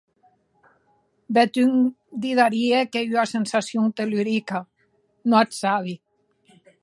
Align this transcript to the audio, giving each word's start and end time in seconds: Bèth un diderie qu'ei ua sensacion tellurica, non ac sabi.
Bèth 1.35 1.59
un 1.63 1.75
diderie 2.25 2.79
qu'ei 2.91 3.07
ua 3.15 3.25
sensacion 3.35 3.85
tellurica, 3.97 4.59
non 5.27 5.41
ac 5.43 5.49
sabi. 5.61 5.93